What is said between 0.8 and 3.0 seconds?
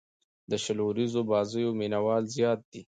اووريزو بازيو مینه وال زیات دي.